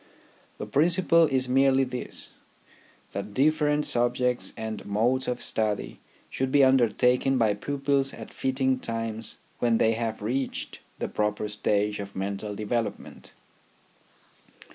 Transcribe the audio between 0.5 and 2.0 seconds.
The principle is merely